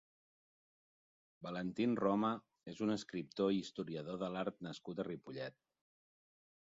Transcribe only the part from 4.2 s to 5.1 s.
de l'art nascut a